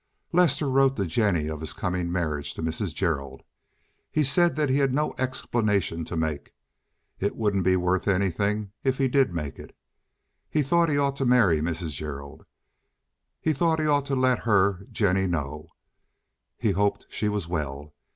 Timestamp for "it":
7.19-7.35, 9.59-9.77